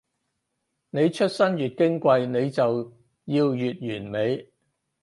[0.89, 2.91] 你出身越矜貴，你就
[3.25, 4.49] 要越完美